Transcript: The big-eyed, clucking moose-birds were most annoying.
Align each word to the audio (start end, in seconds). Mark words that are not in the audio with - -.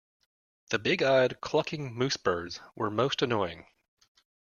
The 0.71 0.79
big-eyed, 0.79 1.41
clucking 1.41 1.93
moose-birds 1.93 2.59
were 2.73 2.89
most 2.89 3.21
annoying. 3.21 3.67